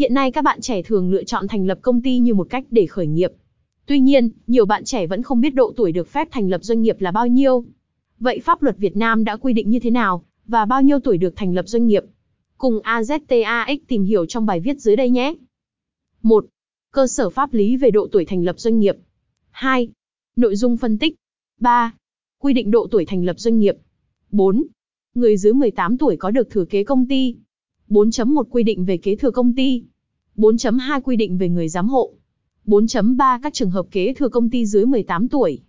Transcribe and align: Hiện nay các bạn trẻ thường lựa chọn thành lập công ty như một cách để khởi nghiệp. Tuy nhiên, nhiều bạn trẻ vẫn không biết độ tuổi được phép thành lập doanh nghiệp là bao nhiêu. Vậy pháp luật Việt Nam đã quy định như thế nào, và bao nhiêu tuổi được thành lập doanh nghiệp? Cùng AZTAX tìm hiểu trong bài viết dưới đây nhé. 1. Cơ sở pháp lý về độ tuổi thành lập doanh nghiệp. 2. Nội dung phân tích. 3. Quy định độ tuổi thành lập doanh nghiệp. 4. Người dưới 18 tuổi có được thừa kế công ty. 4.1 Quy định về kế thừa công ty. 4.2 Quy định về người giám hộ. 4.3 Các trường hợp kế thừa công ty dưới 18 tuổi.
Hiện 0.00 0.14
nay 0.14 0.30
các 0.30 0.44
bạn 0.44 0.60
trẻ 0.60 0.82
thường 0.82 1.10
lựa 1.10 1.24
chọn 1.24 1.48
thành 1.48 1.66
lập 1.66 1.78
công 1.82 2.02
ty 2.02 2.18
như 2.18 2.34
một 2.34 2.46
cách 2.50 2.64
để 2.70 2.86
khởi 2.86 3.06
nghiệp. 3.06 3.32
Tuy 3.86 4.00
nhiên, 4.00 4.30
nhiều 4.46 4.66
bạn 4.66 4.84
trẻ 4.84 5.06
vẫn 5.06 5.22
không 5.22 5.40
biết 5.40 5.54
độ 5.54 5.72
tuổi 5.76 5.92
được 5.92 6.08
phép 6.08 6.28
thành 6.30 6.48
lập 6.48 6.64
doanh 6.64 6.82
nghiệp 6.82 7.00
là 7.00 7.10
bao 7.10 7.26
nhiêu. 7.26 7.64
Vậy 8.20 8.40
pháp 8.44 8.62
luật 8.62 8.76
Việt 8.78 8.96
Nam 8.96 9.24
đã 9.24 9.36
quy 9.36 9.52
định 9.52 9.70
như 9.70 9.78
thế 9.78 9.90
nào, 9.90 10.24
và 10.46 10.64
bao 10.64 10.82
nhiêu 10.82 11.00
tuổi 11.00 11.18
được 11.18 11.36
thành 11.36 11.54
lập 11.54 11.68
doanh 11.68 11.86
nghiệp? 11.86 12.04
Cùng 12.58 12.80
AZTAX 12.84 13.78
tìm 13.88 14.04
hiểu 14.04 14.26
trong 14.26 14.46
bài 14.46 14.60
viết 14.60 14.80
dưới 14.80 14.96
đây 14.96 15.10
nhé. 15.10 15.34
1. 16.22 16.46
Cơ 16.92 17.06
sở 17.06 17.30
pháp 17.30 17.54
lý 17.54 17.76
về 17.76 17.90
độ 17.90 18.08
tuổi 18.12 18.24
thành 18.24 18.44
lập 18.44 18.60
doanh 18.60 18.78
nghiệp. 18.78 18.96
2. 19.50 19.88
Nội 20.36 20.56
dung 20.56 20.76
phân 20.76 20.98
tích. 20.98 21.14
3. 21.58 21.94
Quy 22.38 22.52
định 22.52 22.70
độ 22.70 22.86
tuổi 22.90 23.04
thành 23.04 23.24
lập 23.24 23.40
doanh 23.40 23.58
nghiệp. 23.58 23.76
4. 24.30 24.62
Người 25.14 25.36
dưới 25.36 25.52
18 25.52 25.98
tuổi 25.98 26.16
có 26.16 26.30
được 26.30 26.50
thừa 26.50 26.64
kế 26.64 26.84
công 26.84 27.08
ty. 27.08 27.36
4.1 27.90 28.44
Quy 28.50 28.62
định 28.62 28.84
về 28.84 28.96
kế 28.96 29.16
thừa 29.16 29.30
công 29.30 29.54
ty. 29.54 29.82
4.2 30.36 31.00
Quy 31.00 31.16
định 31.16 31.38
về 31.38 31.48
người 31.48 31.68
giám 31.68 31.88
hộ. 31.88 32.12
4.3 32.66 33.40
Các 33.42 33.54
trường 33.54 33.70
hợp 33.70 33.86
kế 33.90 34.14
thừa 34.14 34.28
công 34.28 34.50
ty 34.50 34.66
dưới 34.66 34.86
18 34.86 35.28
tuổi. 35.28 35.60